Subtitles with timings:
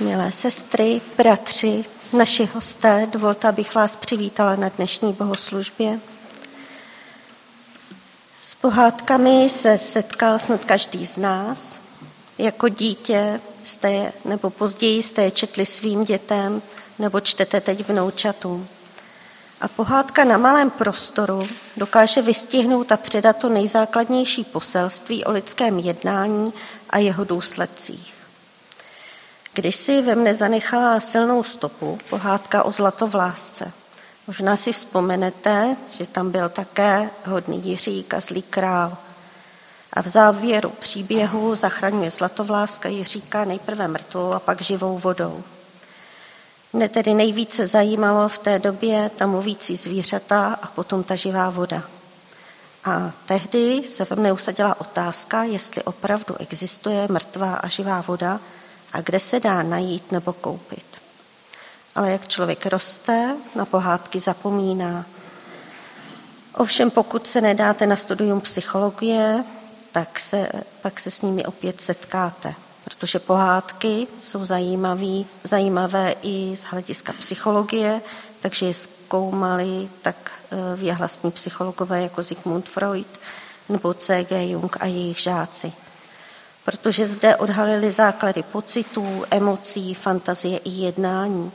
[0.00, 6.00] Milé sestry, bratři, naši hosté, dovolte, abych vás přivítala na dnešní bohoslužbě.
[8.40, 11.78] S pohádkami se setkal snad každý z nás.
[12.38, 16.62] Jako dítě jste je, nebo později jste je četli svým dětem,
[16.98, 18.68] nebo čtete teď vnoučatům.
[19.60, 26.52] A pohádka na malém prostoru dokáže vystihnout a předat to nejzákladnější poselství o lidském jednání
[26.90, 28.25] a jeho důsledcích.
[29.56, 33.72] Kdysi ve mne zanechala silnou stopu pohádka o zlatovlásce.
[34.26, 38.96] Možná si vzpomenete, že tam byl také hodný Jiřík a zlý král.
[39.92, 45.42] A v závěru příběhu zachraňuje zlatovláska Jiříka nejprve mrtvou a pak živou vodou.
[46.72, 51.82] Mne tedy nejvíce zajímalo v té době ta mluvící zvířata a potom ta živá voda.
[52.84, 58.40] A tehdy se ve mne usadila otázka, jestli opravdu existuje mrtvá a živá voda
[58.92, 60.86] a kde se dá najít nebo koupit.
[61.94, 65.06] Ale jak člověk roste, na pohádky zapomíná.
[66.54, 69.44] Ovšem pokud se nedáte na studium psychologie,
[69.92, 70.48] tak se,
[70.82, 78.00] pak se s nimi opět setkáte, protože pohádky jsou zajímavý, zajímavé i z hlediska psychologie,
[78.40, 83.20] takže je zkoumali tak eh, věhlasní psychologové jako Sigmund Freud
[83.68, 84.50] nebo C.G.
[84.50, 85.72] Jung a jejich žáci
[86.66, 91.52] protože zde odhalili základy pocitů, emocí, fantazie i jednání.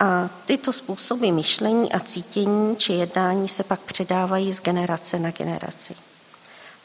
[0.00, 5.94] A tyto způsoby myšlení a cítění či jednání se pak předávají z generace na generaci.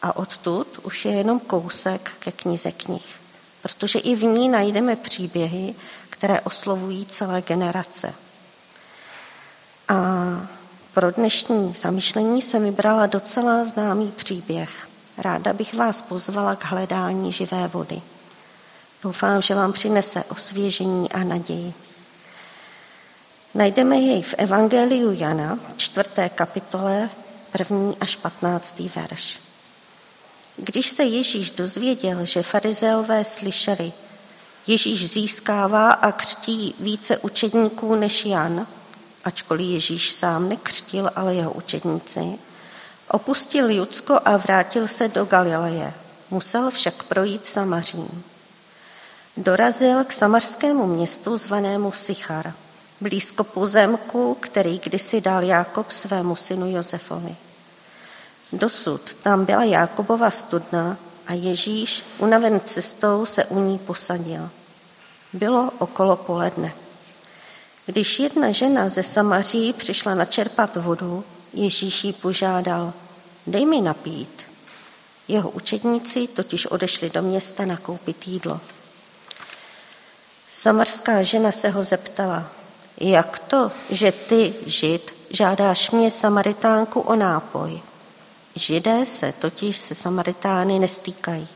[0.02, 3.06] A odtud už je jenom kousek ke knize knih,
[3.62, 5.76] protože i v ní najdeme příběhy,
[6.10, 8.14] které oslovují celé generace.
[9.88, 9.96] A
[10.94, 14.70] pro dnešní zamyšlení jsem vybrala docela známý příběh–
[15.17, 18.02] Ráda bych vás pozvala k hledání živé vody.
[19.04, 21.73] Doufám, že vám přinese osvěžení a naději.
[23.53, 27.09] Najdeme jej v Evangeliu Jana, čtvrté kapitole,
[27.52, 29.40] první až patnáctý verš.
[30.58, 33.94] Když se Ježíš dozvěděl, že farizeové slyšeli,
[34.68, 38.68] Ježíš získává a křtí více učedníků než Jan,
[39.24, 42.40] ačkoliv Ježíš sám nekřtil, ale jeho učedníci,
[43.14, 45.94] Opustil Judsko a vrátil se do Galileje.
[46.30, 48.24] Musel však projít Samařím.
[49.38, 52.54] Dorazil k samařskému městu zvanému Sichar,
[53.02, 57.36] blízko pozemku, který kdysi dal Jákob svému synu Josefovi.
[58.54, 60.98] Dosud tam byla Jákobova studna
[61.28, 64.50] a Ježíš, unaven cestou, se u ní posadil.
[65.34, 66.74] Bylo okolo poledne.
[67.86, 72.94] Když jedna žena ze Samaří přišla načerpat vodu, Ježíš jí požádal,
[73.47, 74.41] dej mi napít.
[75.28, 78.59] Jeho učedníci totiž odešli do města nakoupit jídlo.
[80.51, 82.51] Samarská žena se ho zeptala,
[82.97, 87.81] jak to, že ty, žid, žádáš mě Samaritánku o nápoj?
[88.56, 91.47] Židé se totiž se Samaritány nestýkají.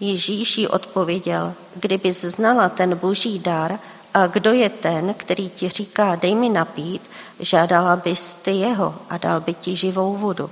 [0.00, 3.78] Ježíš jí odpověděl, kdybys znala ten boží dar
[4.14, 7.02] a kdo je ten, který ti říká, dej mi napít,
[7.40, 10.50] žádala bys ty jeho a dal by ti živou vodu.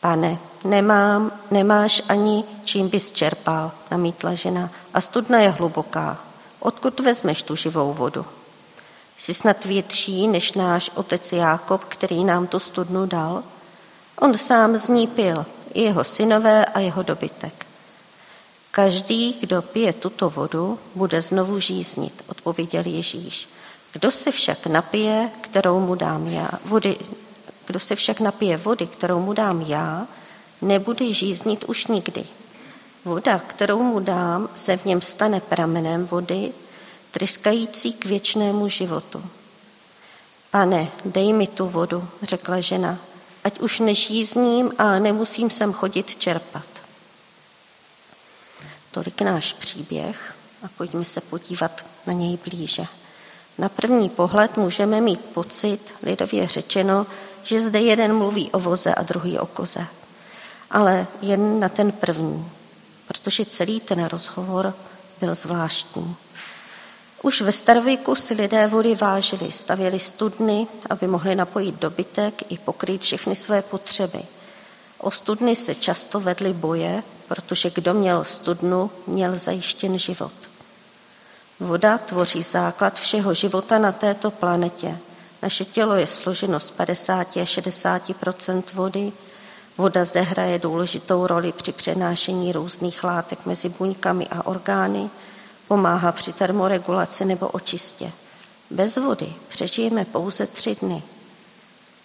[0.00, 6.18] Pane, nemám, nemáš ani čím bys čerpal, namítla žena, a studna je hluboká.
[6.60, 8.26] Odkud vezmeš tu živou vodu?
[9.18, 13.42] Jsi snad větší než náš otec Jákob, který nám tu studnu dal?
[14.20, 17.63] On sám z ní pil, i jeho synové a jeho dobytek.
[18.74, 23.48] Každý, kdo pije tuto vodu, bude znovu žíznit, odpověděl Ježíš.
[23.92, 26.96] Kdo se však napije, kterou mu dám já, vody,
[27.66, 30.06] kdo se však napije vody, kterou mu dám já,
[30.62, 32.24] nebude žíznit už nikdy.
[33.04, 36.52] Voda, kterou mu dám, se v něm stane pramenem vody,
[37.10, 39.24] tryskající k věčnému životu.
[40.50, 42.98] Pane, dej mi tu vodu, řekla žena,
[43.44, 46.83] ať už nežízním a nemusím sem chodit čerpat.
[48.94, 52.86] Tolik náš příběh a pojďme se podívat na něj blíže.
[53.58, 57.06] Na první pohled můžeme mít pocit, lidově řečeno,
[57.42, 59.86] že zde jeden mluví o voze a druhý o koze.
[60.70, 62.50] Ale jen na ten první,
[63.06, 64.74] protože celý ten rozhovor
[65.20, 66.16] byl zvláštní.
[67.22, 73.02] Už ve starověku si lidé vody vážili, stavěli studny, aby mohli napojit dobytek i pokrýt
[73.02, 74.22] všechny své potřeby.
[75.04, 80.32] O studny se často vedly boje, protože kdo měl studnu, měl zajištěn život.
[81.60, 84.98] Voda tvoří základ všeho života na této planetě.
[85.42, 89.12] Naše tělo je složeno z 50 a 60% vody.
[89.78, 95.10] Voda zde hraje důležitou roli při přenášení různých látek mezi buňkami a orgány.
[95.68, 98.12] Pomáhá při termoregulaci nebo očistě.
[98.70, 101.02] Bez vody přežijeme pouze tři dny.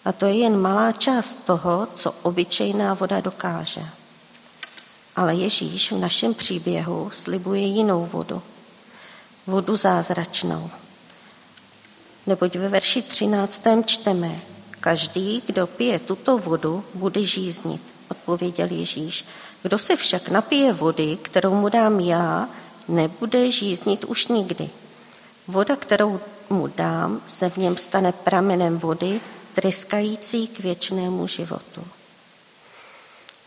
[0.04, 3.82] A to je jen malá část toho, co obyčejná voda dokáže.
[5.16, 8.42] Ale Ježíš v našem příběhu slibuje jinou vodu.
[9.46, 10.70] Vodu zázračnou.
[12.26, 13.62] Neboť ve verši 13.
[13.86, 14.40] čteme,
[14.80, 19.24] každý, kdo pije tuto vodu, bude žíznit, odpověděl Ježíš.
[19.62, 22.48] Kdo se však napije vody, kterou mu dám já,
[22.88, 24.70] nebude žíznit už nikdy.
[25.48, 26.20] Voda, kterou
[26.50, 29.20] mu dám, se v něm stane pramenem vody,
[29.54, 31.84] tryskající k věčnému životu.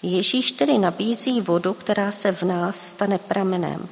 [0.01, 3.89] Ježíš tedy nabízí vodu, která se v nás stane pramenem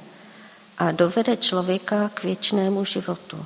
[0.78, 3.46] a dovede člověka k věčnému životu.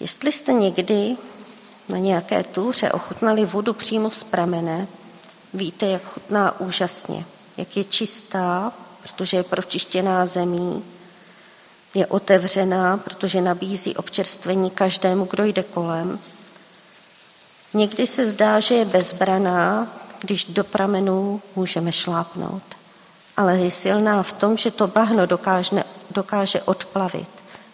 [0.00, 1.16] Jestli jste někdy
[1.88, 4.88] na nějaké túře ochutnali vodu přímo z pramene,
[5.54, 7.24] víte, jak chutná úžasně,
[7.56, 8.72] jak je čistá,
[9.02, 10.84] protože je pročištěná zemí,
[11.94, 16.18] je otevřená, protože nabízí občerstvení každému, kdo jde kolem.
[17.74, 19.88] Někdy se zdá, že je bezbraná,
[20.20, 22.62] když do pramenů můžeme šlápnout.
[23.36, 27.28] Ale je silná v tom, že to bahno dokáže, dokáže odplavit.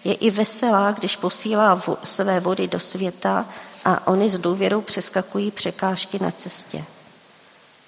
[0.05, 3.47] Je i veselá, když posílá vo, své vody do světa
[3.85, 6.85] a oni s důvěrou přeskakují překážky na cestě.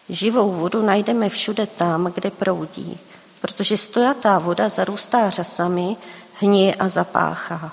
[0.08, 2.98] Živou vodu najdeme všude tam, kde proudí,
[3.40, 5.96] protože stojatá voda zarůstá řasami,
[6.40, 7.72] hníje a zapáchá.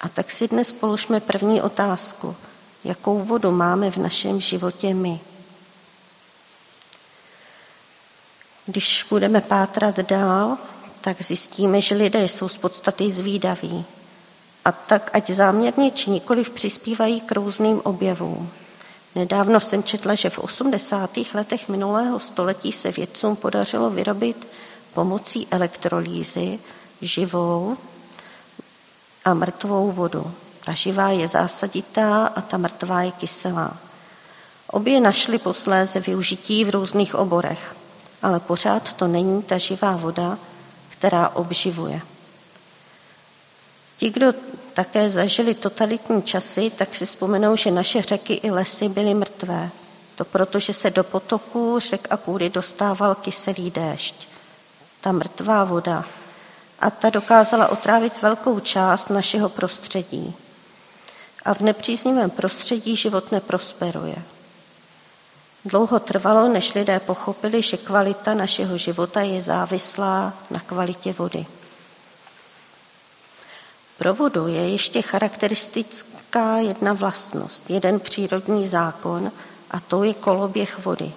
[0.00, 2.36] A tak si dnes položme první otázku.
[2.84, 5.20] Jakou vodu máme v našem životě my?
[8.66, 10.58] Když budeme pátrat dál,
[11.00, 13.84] tak zjistíme, že lidé jsou z podstaty zvídaví.
[14.64, 18.50] A tak, ať záměrně či nikoliv přispívají k různým objevům.
[19.14, 21.10] Nedávno jsem četla, že v 80.
[21.34, 24.48] letech minulého století se vědcům podařilo vyrobit
[24.94, 26.58] pomocí elektrolýzy
[27.00, 27.78] živou
[29.24, 30.32] a mrtvou vodu.
[30.70, 33.76] Ta živá je zásaditá a ta mrtvá je kyselá.
[34.70, 37.76] Obě našly posléze využití v různých oborech,
[38.22, 40.38] ale pořád to není ta živá voda,
[40.88, 42.00] která obživuje.
[43.96, 44.32] Ti, kdo
[44.74, 49.70] také zažili totalitní časy, tak si vzpomenou, že naše řeky i lesy byly mrtvé.
[50.16, 54.28] To proto, že se do potoků, řek a půdy dostával kyselý déšť.
[55.00, 56.04] Ta mrtvá voda.
[56.80, 60.34] A ta dokázala otrávit velkou část našeho prostředí.
[61.44, 64.16] A v nepříznivém prostředí život neprosperuje.
[65.64, 71.46] Dlouho trvalo, než lidé pochopili, že kvalita našeho života je závislá na kvalitě vody.
[73.98, 79.32] Pro vodu je ještě charakteristická jedna vlastnost, jeden přírodní zákon
[79.70, 81.12] a to je koloběh vody.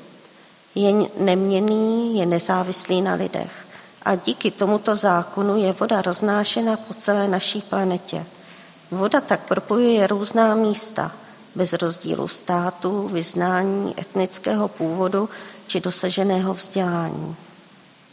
[0.76, 3.66] Je neměný, je nezávislý na lidech
[4.06, 8.26] a díky tomuto zákonu je voda roznášena po celé naší planetě.
[8.92, 11.12] Voda tak propojuje různá místa,
[11.56, 15.30] bez rozdílu státu, vyznání, etnického původu
[15.68, 17.36] či dosaženého vzdělání.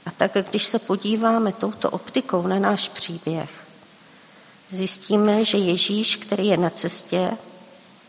[0.06, 3.50] A tak, když se podíváme touto optikou na náš příběh,
[4.70, 7.30] zjistíme, že Ježíš, který je na cestě,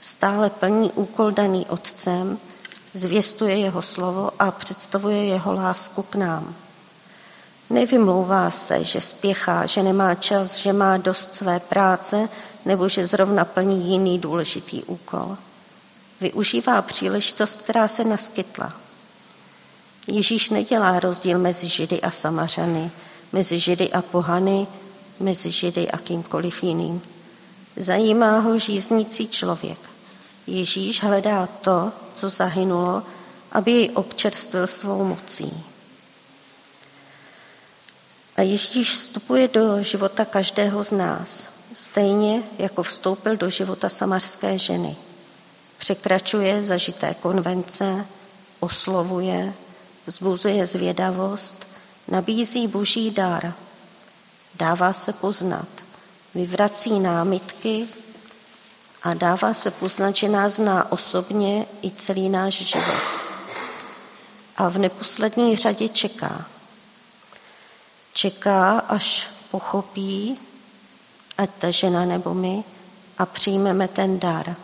[0.02, 2.38] stále plní úkol daný Otcem,
[2.94, 6.56] zvěstuje jeho slovo a představuje jeho lásku k nám.
[7.70, 12.30] Nevymlouvá se, že spěchá, že nemá čas, že má dost své práce
[12.66, 15.38] nebo že zrovna plní jiný důležitý úkol.
[16.22, 18.74] Využívá příležitost, která se naskytla.
[20.08, 22.92] Ježíš nedělá rozdíl mezi Židy a Samařany,
[23.32, 24.68] mezi Židy a pohany,
[25.20, 27.02] mezi Židy a kýmkoliv jiným.
[27.76, 29.90] Zajímá ho žíznící člověk.
[30.48, 33.04] Ježíš hledá to, co zahynulo,
[33.52, 35.64] aby jej občerstvil svou mocí.
[38.38, 44.96] A Ježíš vstupuje do života každého z nás, stejně jako vstoupil do života samarské ženy.
[45.78, 48.06] Překračuje zažité konvence,
[48.60, 49.54] oslovuje,
[50.06, 51.68] vzbuzuje zvědavost,
[52.08, 53.54] nabízí boží dar,
[54.56, 55.68] dává se poznat,
[56.36, 57.88] vyvrací námitky
[59.04, 63.02] a dává se poznat, že nás zná osobně i celý náš život.
[64.58, 66.46] A v neposlední řadě čeká,
[68.14, 70.40] čeká, až pochopí,
[71.38, 72.64] ať ta žena nebo my,
[73.18, 74.56] a přijmeme ten dar.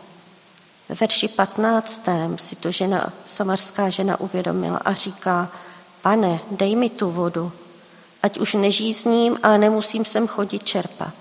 [0.88, 2.02] Ve verši 15.
[2.36, 5.52] si to žena, samarská žena uvědomila a říká,
[6.02, 7.52] pane, dej mi tu vodu,
[8.22, 11.14] ať už nežízním a nemusím sem chodit čerpat.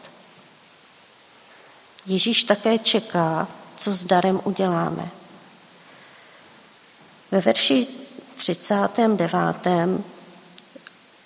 [2.06, 5.10] Ježíš také čeká, co s darem uděláme.
[7.32, 7.88] Ve verši
[8.36, 10.04] 39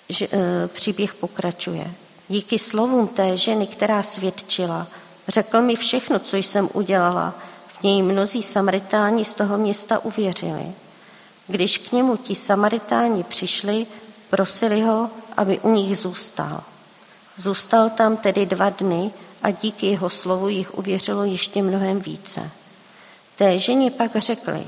[0.08, 1.94] že, e, příběh pokračuje.
[2.28, 4.86] Díky slovům té ženy, která svědčila,
[5.28, 7.34] řekl mi všechno, co jsem udělala.
[7.68, 10.72] V něj mnozí samaritáni z toho města uvěřili.
[11.46, 13.86] Když k němu ti samaritáni přišli,
[14.30, 16.62] prosili ho, aby u nich zůstal.
[17.36, 19.10] Zůstal tam tedy dva dny
[19.42, 22.50] a díky jeho slovu jich uvěřilo ještě mnohem více.
[23.36, 24.64] Té ženě pak řekli,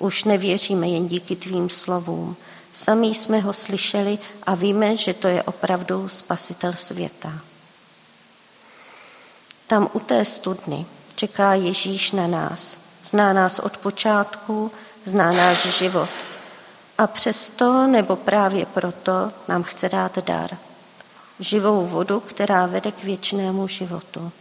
[0.00, 2.36] už nevěříme jen díky tvým slovům,
[2.72, 7.32] sami jsme ho slyšeli a víme, že to je opravdu spasitel světa.
[9.66, 12.76] Tam u té studny čeká Ježíš na nás.
[13.04, 14.72] Zná nás od počátku,
[15.04, 16.08] zná náš život.
[16.98, 20.56] A přesto, nebo právě proto, nám chce dát dar.
[21.40, 24.32] Živou vodu, která vede k věčnému životu.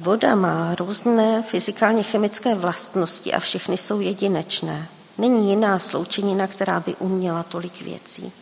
[0.00, 4.88] Voda má různé fyzikálně chemické vlastnosti a všechny jsou jedinečné.
[5.18, 8.32] Není jiná sloučenina, která by uměla tolik věcí.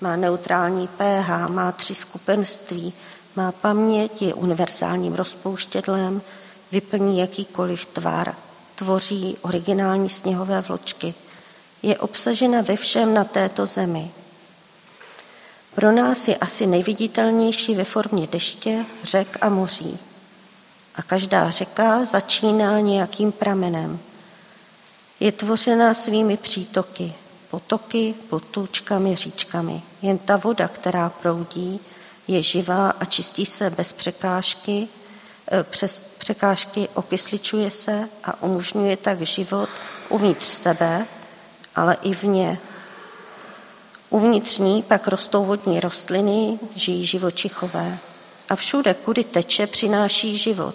[0.00, 2.92] Má neutrální pH, má tři skupenství,
[3.36, 6.22] má paměť, je univerzálním rozpouštědlem,
[6.72, 8.34] vyplní jakýkoliv tvar,
[8.74, 11.14] tvoří originální sněhové vločky.
[11.82, 14.10] Je obsažena ve všem na této zemi.
[15.74, 19.98] Pro nás je asi nejviditelnější ve formě deště, řek a moří.
[20.96, 23.98] A každá řeka začíná nějakým pramenem.
[25.20, 27.14] Je tvořena svými přítoky,
[27.50, 29.82] potoky, potůčkami, říčkami.
[30.02, 31.80] Jen ta voda, která proudí,
[32.28, 34.88] je živá a čistí se bez překážky,
[35.52, 39.68] e, přes překážky okysličuje se a umožňuje tak život
[40.08, 41.06] uvnitř sebe,
[41.74, 42.58] ale i vně.
[44.10, 47.98] Uvnitř ní pak rostou vodní rostliny, žijí živočichové.
[48.48, 50.74] A všude, kudy teče, přináší život.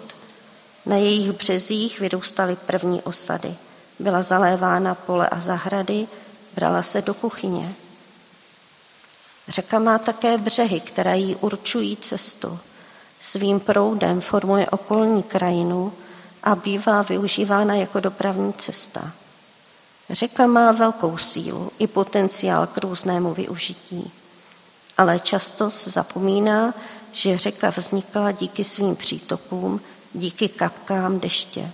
[0.86, 3.54] Na jejich březích vyrůstaly první osady.
[3.98, 6.06] Byla zalévána pole a zahrady,
[6.54, 7.74] brala se do kuchyně.
[9.48, 12.58] Řeka má také břehy, které jí určují cestu.
[13.20, 15.92] Svým proudem formuje okolní krajinu
[16.42, 19.12] a bývá využívána jako dopravní cesta.
[20.10, 24.12] Řeka má velkou sílu i potenciál k různému využití,
[24.98, 26.74] ale často se zapomíná,
[27.12, 29.80] že řeka vznikla díky svým přítokům,
[30.14, 31.70] díky kapkám deště.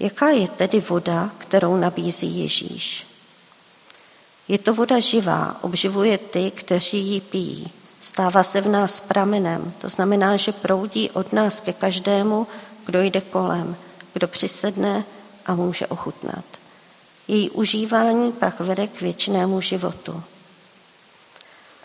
[0.00, 3.06] Jaká je tedy voda, kterou nabízí Ježíš?
[4.48, 7.70] Je to voda živá, obživuje ty, kteří ji pijí.
[8.00, 12.46] Stává se v nás pramenem, to znamená, že proudí od nás ke každému,
[12.86, 13.76] kdo jde kolem,
[14.12, 15.04] kdo přisedne
[15.46, 16.44] a může ochutnat.
[17.28, 20.22] Její užívání pak vede k věčnému životu.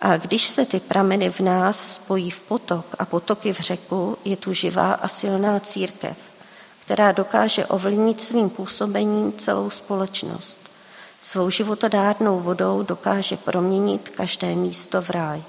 [0.02, 4.36] A když se ty prameny v nás spojí v potok a potoky v řeku, je
[4.36, 6.18] tu živá a silná církev,
[6.86, 10.60] která dokáže ovlivnit svým působením celou společnost.
[11.22, 15.44] Svou životodárnou vodou dokáže proměnit každé místo v ráj.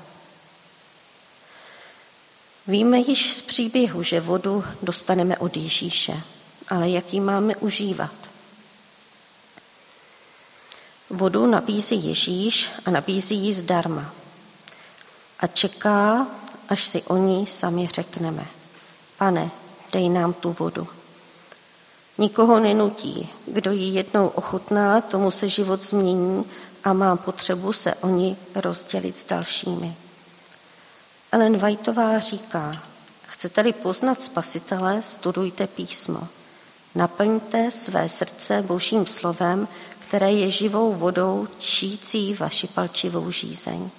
[2.66, 6.20] Víme již z příběhu, že vodu dostaneme od Ježíše,
[6.68, 8.14] ale jak ji máme užívat?
[11.10, 14.12] Vodu nabízí Ježíš a nabízí ji zdarma.
[15.40, 16.26] A čeká,
[16.68, 18.46] až si o ní sami řekneme.
[19.18, 19.50] Pane,
[19.92, 20.88] dej nám tu vodu.
[22.18, 23.28] Nikoho nenutí.
[23.46, 26.44] Kdo ji jednou ochutná, tomu se život změní
[26.84, 29.96] a má potřebu se o ní rozdělit s dalšími.
[31.32, 32.82] Ellen Whiteová říká,
[33.26, 36.28] chcete-li poznat spasitele, studujte písmo.
[36.94, 39.68] Naplňte své srdce božím slovem,
[39.98, 43.90] které je živou vodou čící vaši palčivou žízeň.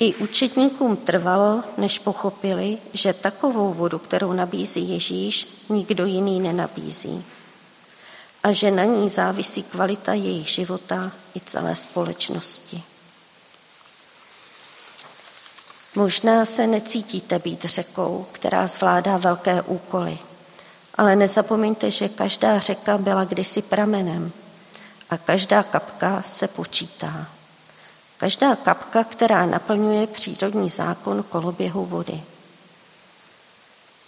[0.00, 7.24] I učedníkům trvalo, než pochopili, že takovou vodu, kterou nabízí Ježíš, nikdo jiný nenabízí.
[8.42, 12.82] A že na ní závisí kvalita jejich života i celé společnosti.
[15.94, 20.18] Možná se necítíte být řekou, která zvládá velké úkoly,
[20.94, 24.32] ale nezapomeňte, že každá řeka byla kdysi pramenem
[25.10, 27.37] a každá kapka se počítá.
[28.18, 32.22] Každá kapka, která naplňuje přírodní zákon koloběhu vody.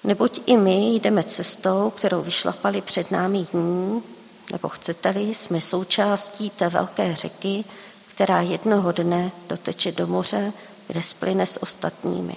[0.04, 4.02] Neboť i my jdeme cestou, kterou vyšlapali před námi jiní,
[4.52, 7.64] nebo chcete-li, jsme součástí té velké řeky,
[8.08, 10.52] která jednoho dne doteče do moře,
[10.86, 12.36] kde splyne s ostatními.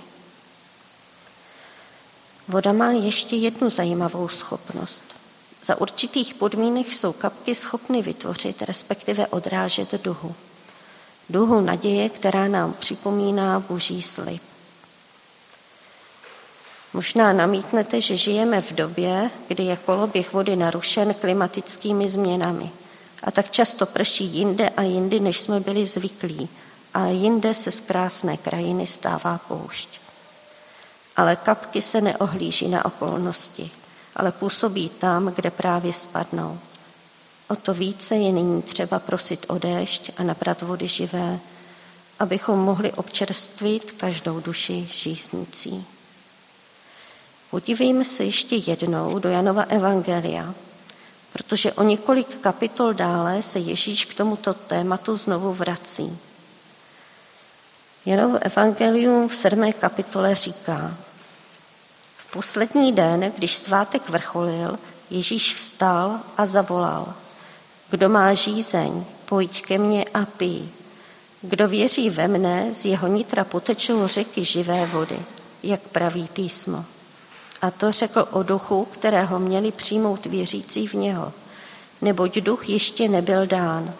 [2.47, 5.03] Voda má ještě jednu zajímavou schopnost.
[5.63, 10.35] Za určitých podmínek jsou kapky schopny vytvořit, respektive odrážet duhu
[11.29, 14.41] duhu naděje, která nám připomíná boží slib.
[16.93, 22.71] Možná namítnete, že žijeme v době, kdy je koloběh vody narušen klimatickými změnami.
[23.23, 26.49] A tak často prší jinde a jindy, než jsme byli zvyklí.
[26.93, 29.89] A jinde se z krásné krajiny stává poušť.
[31.15, 33.71] Ale kapky se neohlíží na okolnosti,
[34.15, 36.59] ale působí tam, kde právě spadnou.
[37.53, 41.39] O to více je nyní třeba prosit o déšť a nabrat vody živé,
[42.19, 45.85] abychom mohli občerstvit každou duši žíznící.
[47.51, 50.53] Podívejme se ještě jednou do Janova Evangelia,
[51.33, 56.17] protože o několik kapitol dále se Ježíš k tomuto tématu znovu vrací.
[58.05, 60.97] Janovo Evangelium v sedmé kapitole říká,
[62.17, 64.79] v poslední den, když svátek vrcholil,
[65.09, 67.13] Ježíš vstal a zavolal,
[67.93, 70.65] kdo má žízeň, pojď ke mně a pij.
[71.41, 75.19] Kdo věří ve mne, z jeho nitra potečou řeky živé vody,
[75.63, 76.85] jak praví písmo.
[77.61, 81.33] A to řekl o duchu, kterého měli přijmout věřící v něho,
[82.01, 83.93] neboť duch ještě nebyl dán,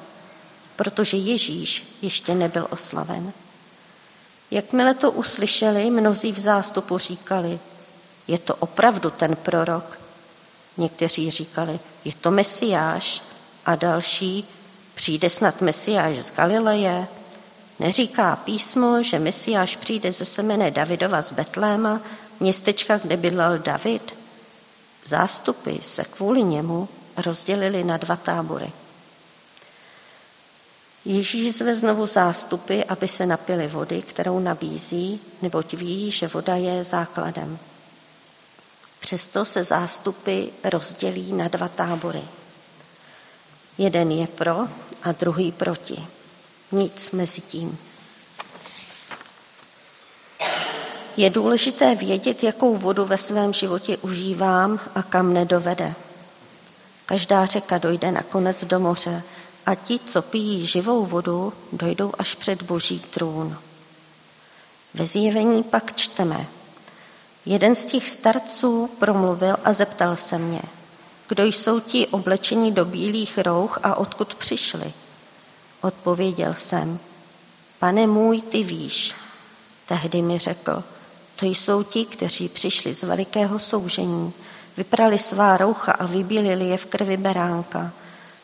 [0.76, 3.34] protože Ježíš ještě nebyl oslaven.
[4.52, 7.60] Jakmile to uslyšeli, mnozí v zástupu říkali,
[8.28, 10.00] je to opravdu ten prorok.
[10.78, 13.22] Někteří říkali, je to Mesiáš
[13.66, 14.48] a další,
[14.94, 17.08] přijde snad Mesiáš z Galileje.
[17.80, 22.02] Neříká písmo, že Mesiáš přijde ze semene Davidova z Betléma,
[22.40, 24.16] městečka, kde bydlel David?
[25.06, 28.72] Zástupy se kvůli němu rozdělili na dva tábory.
[31.06, 36.84] Ježíš zve znovu zástupy, aby se napili vody, kterou nabízí, neboť ví, že voda je
[36.84, 37.60] základem.
[39.00, 42.22] Přesto se zástupy rozdělí na dva tábory.
[43.78, 44.68] Jeden je pro
[45.04, 46.08] a druhý proti.
[46.72, 47.78] Nic mezi tím.
[51.18, 55.94] Je důležité vědět, jakou vodu ve svém životě užívám a kam nedovede.
[57.06, 59.24] Každá řeka dojde nakonec do moře
[59.66, 63.58] a ti, co pijí živou vodu, dojdou až před boží trůn.
[64.94, 66.48] Ve zjevení pak čteme.
[67.46, 70.62] Jeden z těch starců promluvil a zeptal se mě,
[71.28, 74.94] kdo jsou ti oblečení do bílých rouch a odkud přišli?
[75.82, 77.00] Odpověděl jsem,
[77.80, 79.14] pane můj, ty víš.
[79.88, 80.84] Tehdy mi řekl,
[81.36, 84.34] to jsou ti, kteří přišli z velikého soužení,
[84.78, 87.92] vyprali svá roucha a vybílili je v krvi beránka.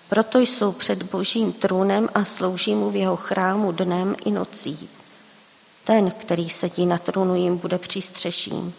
[0.10, 4.90] Proto jsou před božím trůnem a slouží mu v jeho chrámu dnem i nocí.
[5.84, 8.74] Ten, který sedí na trůnu, jim bude přístřeším.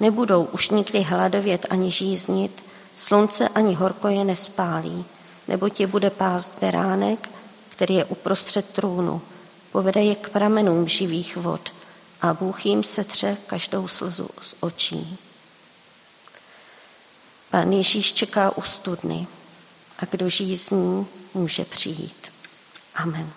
[0.00, 2.62] Nebudou už nikdy hladovět ani žíznit,
[2.96, 5.04] slunce ani horko je nespálí,
[5.48, 7.30] nebo tě bude pást beránek,
[7.68, 9.22] který je uprostřed trůnu.
[9.72, 11.74] Povede je k pramenům živých vod
[12.22, 15.18] a Bůh jim setře každou slzu z očí.
[17.50, 19.26] Pán Ježíš čeká u studny
[19.98, 22.32] a kdo žízní, může přijít.
[22.94, 23.32] Amen.